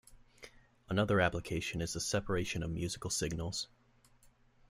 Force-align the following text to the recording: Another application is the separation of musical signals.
Another 0.89 1.21
application 1.21 1.79
is 1.79 1.93
the 1.93 1.99
separation 1.99 2.63
of 2.63 2.71
musical 2.71 3.11
signals. 3.11 3.67